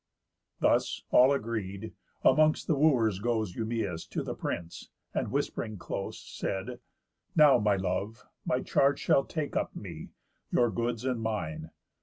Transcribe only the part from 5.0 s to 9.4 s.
and, whisp'ring close, Said: "Now, my love, my charge shall